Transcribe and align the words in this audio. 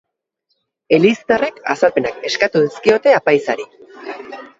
Eliztarrek 0.97 1.59
azalpenak 1.73 2.25
eskatu 2.31 2.63
dizkiote 2.65 3.13
apaizari. 3.19 3.67